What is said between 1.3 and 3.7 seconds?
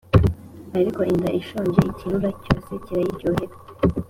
ishonje ikirura cyose kirayiryohera